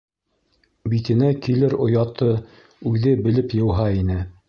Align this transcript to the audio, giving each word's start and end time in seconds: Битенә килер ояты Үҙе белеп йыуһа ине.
Битенә 0.93 1.29
килер 1.47 1.77
ояты 1.89 2.33
Үҙе 2.93 3.17
белеп 3.29 3.59
йыуһа 3.61 3.91
ине. 4.05 4.21